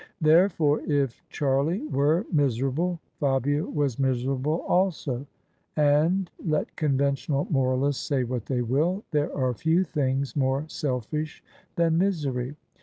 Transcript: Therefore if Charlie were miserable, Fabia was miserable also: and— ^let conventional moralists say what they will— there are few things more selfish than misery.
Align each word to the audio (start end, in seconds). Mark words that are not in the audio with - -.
Therefore 0.21 0.79
if 0.91 1.21
Charlie 1.29 1.85
were 1.85 2.25
miserable, 2.31 2.99
Fabia 3.19 3.63
was 3.65 3.99
miserable 3.99 4.61
also: 4.67 5.27
and— 5.75 6.27
^let 6.43 6.65
conventional 6.75 7.45
moralists 7.51 8.03
say 8.07 8.23
what 8.23 8.47
they 8.47 8.63
will— 8.63 9.03
there 9.11 9.31
are 9.37 9.53
few 9.53 9.83
things 9.83 10.35
more 10.35 10.67
selfish 10.67 11.43
than 11.75 11.99
misery. 11.99 12.55